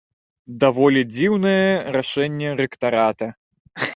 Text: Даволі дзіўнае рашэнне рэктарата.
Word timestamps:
Даволі 0.63 1.01
дзіўнае 1.17 1.69
рашэнне 1.97 2.57
рэктарата. 2.61 3.27